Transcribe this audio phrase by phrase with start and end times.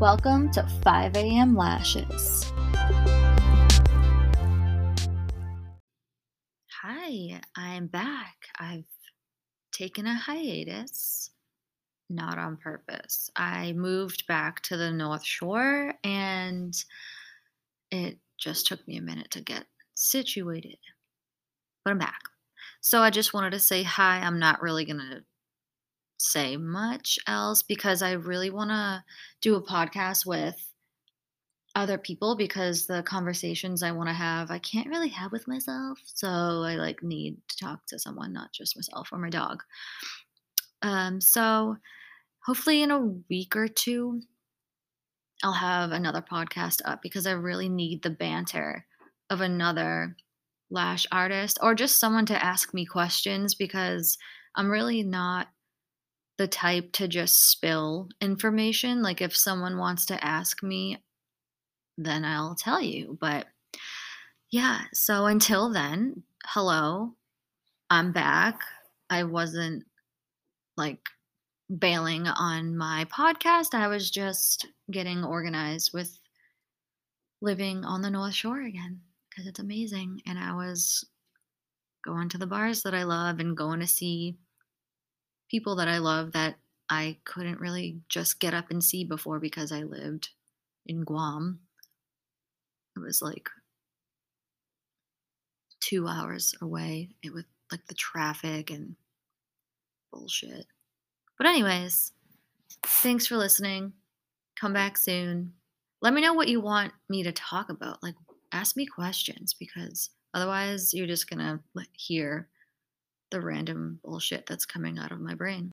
[0.00, 1.54] Welcome to 5 a.m.
[1.54, 2.52] Lashes.
[6.82, 8.34] Hi, I'm back.
[8.58, 8.88] I've
[9.70, 11.30] taken a hiatus,
[12.10, 13.30] not on purpose.
[13.36, 16.74] I moved back to the North Shore and
[17.92, 19.64] it just took me a minute to get
[19.94, 20.78] situated.
[21.84, 22.20] But I'm back.
[22.80, 24.18] So I just wanted to say hi.
[24.18, 25.22] I'm not really going to
[26.18, 29.04] say much else because I really want to
[29.40, 30.72] do a podcast with
[31.76, 35.98] other people because the conversations I want to have I can't really have with myself.
[36.04, 39.62] So I like need to talk to someone, not just myself or my dog.
[40.82, 41.76] Um so
[42.44, 44.22] hopefully in a week or two
[45.42, 48.86] I'll have another podcast up because I really need the banter
[49.30, 50.16] of another
[50.70, 54.16] lash artist or just someone to ask me questions because
[54.54, 55.48] I'm really not
[56.38, 59.02] the type to just spill information.
[59.02, 61.02] Like if someone wants to ask me,
[61.96, 63.16] then I'll tell you.
[63.20, 63.46] But
[64.50, 67.14] yeah, so until then, hello,
[67.90, 68.60] I'm back.
[69.10, 69.84] I wasn't
[70.76, 71.00] like
[71.78, 73.74] bailing on my podcast.
[73.74, 76.18] I was just getting organized with
[77.40, 80.20] living on the North Shore again because it's amazing.
[80.26, 81.04] And I was
[82.04, 84.36] going to the bars that I love and going to see
[85.54, 86.56] people that I love that
[86.90, 90.30] I couldn't really just get up and see before because I lived
[90.84, 91.60] in Guam.
[92.96, 93.48] It was like
[95.78, 98.96] two hours away it with like the traffic and
[100.12, 100.66] bullshit.
[101.38, 102.10] But anyways,
[102.82, 103.92] thanks for listening.
[104.60, 105.52] Come back soon.
[106.02, 108.02] Let me know what you want me to talk about.
[108.02, 108.16] Like
[108.50, 111.60] ask me questions because otherwise you're just going to
[111.92, 112.48] hear
[113.34, 115.72] the random bullshit that's coming out of my brain.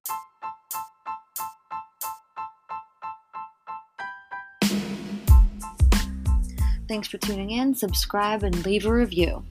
[6.87, 7.75] Thanks for tuning in.
[7.75, 9.45] Subscribe and leave a review.